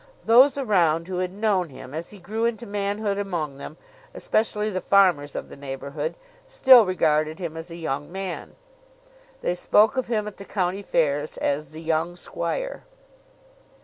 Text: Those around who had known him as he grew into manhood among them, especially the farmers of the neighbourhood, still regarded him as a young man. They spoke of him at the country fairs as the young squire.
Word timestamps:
Those 0.25 0.57
around 0.57 1.07
who 1.07 1.19
had 1.19 1.31
known 1.31 1.69
him 1.69 1.93
as 1.93 2.09
he 2.09 2.17
grew 2.17 2.45
into 2.45 2.65
manhood 2.65 3.19
among 3.19 3.59
them, 3.59 3.77
especially 4.15 4.67
the 4.71 4.81
farmers 4.81 5.35
of 5.35 5.47
the 5.47 5.55
neighbourhood, 5.55 6.15
still 6.47 6.87
regarded 6.87 7.37
him 7.37 7.55
as 7.55 7.69
a 7.69 7.75
young 7.75 8.11
man. 8.11 8.55
They 9.41 9.53
spoke 9.53 9.97
of 9.97 10.07
him 10.07 10.27
at 10.27 10.37
the 10.37 10.43
country 10.45 10.81
fairs 10.81 11.37
as 11.37 11.67
the 11.67 11.83
young 11.83 12.15
squire. 12.15 12.83